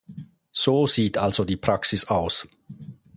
[0.51, 2.47] So sieht also die Praxis aus.